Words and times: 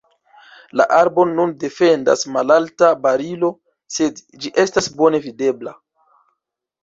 La 0.79 0.85
arbon 0.99 1.33
nun 1.39 1.51
defendas 1.63 2.23
malalta 2.37 2.89
barilo, 3.03 3.51
sed 3.97 4.21
ĝi 4.45 4.53
estas 4.63 4.89
bone 5.03 5.21
videbla. 5.27 5.75